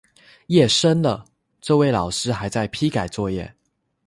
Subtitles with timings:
[0.47, 1.23] 夜深了，
[1.61, 3.53] 这位老师还在批改作业